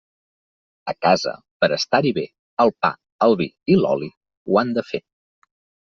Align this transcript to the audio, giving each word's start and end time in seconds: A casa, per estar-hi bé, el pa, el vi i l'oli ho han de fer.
A 0.93 0.95
casa, 1.07 1.33
per 1.65 1.69
estar-hi 1.77 2.15
bé, 2.21 2.25
el 2.67 2.75
pa, 2.87 2.93
el 3.29 3.39
vi 3.45 3.51
i 3.75 3.79
l'oli 3.85 4.13
ho 4.13 4.63
han 4.65 4.77
de 4.81 4.91
fer. 4.93 5.07